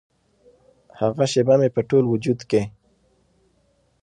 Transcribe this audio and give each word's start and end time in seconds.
هغه 0.99 1.23
شیبه 1.31 1.55
مې 1.59 1.69
په 1.75 1.81
ټول 1.89 2.03
وجود 2.13 2.39
کې 2.49 2.61